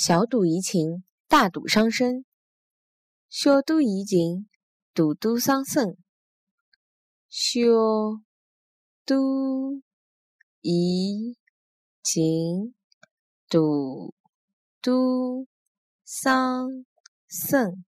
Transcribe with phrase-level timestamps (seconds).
[0.00, 2.22] 小赌怡情，大赌伤身；
[3.28, 4.48] 小赌怡情，
[4.94, 5.96] 大赌伤身；
[7.28, 7.58] 小
[9.04, 9.82] 赌
[10.60, 11.36] 怡
[12.04, 12.76] 情，
[13.48, 13.58] 大
[14.80, 15.48] 赌
[16.04, 16.68] 伤
[17.26, 17.87] 身。